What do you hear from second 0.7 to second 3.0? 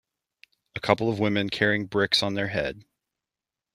A couple of woman carrying bricks on there head.